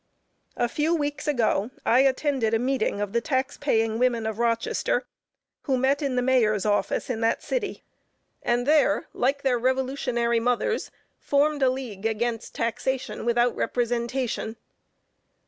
[0.57, 5.05] A few weeks ago I attended a meeting of the tax paying women of Rochester
[5.65, 7.83] who met in the Mayor's office in that city,
[8.41, 14.55] and there, like their revolutionary mothers, formed a league against taxation without representation.